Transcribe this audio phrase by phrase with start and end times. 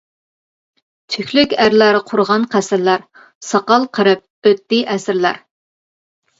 [1.15, 3.05] تۈكلۈك ئەرلەر قۇرغان قەسىرلەر،
[3.51, 5.43] ساقال قىرىپ ئۆتتى ئەسىرلەر.